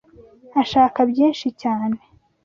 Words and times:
Ashaka 0.61 0.99
byinshi 1.11 1.47
cyane 1.61 1.97